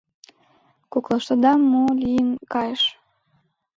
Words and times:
—Коклаштыда 0.91 1.53
мо 1.71 1.83
лийын 2.01 2.29
кайыш? 2.53 2.83